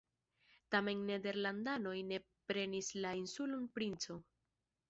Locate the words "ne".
2.13-2.19